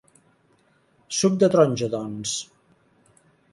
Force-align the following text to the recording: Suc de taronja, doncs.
Suc 1.17 1.37
de 1.45 1.51
taronja, 1.57 1.91
doncs. 1.93 2.35